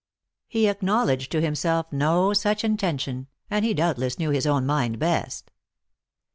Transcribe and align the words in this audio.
He 0.47 0.67
acknowledged 0.67 1.31
to 1.31 1.41
himself 1.41 1.85
no 1.93 2.33
such 2.33 2.63
intention; 2.63 3.27
and 3.51 3.63
he 3.63 3.75
doubtless 3.75 4.17
knew 4.17 4.31
his 4.31 4.47
own 4.47 4.65
mind 4.65 4.97
best. 4.97 5.51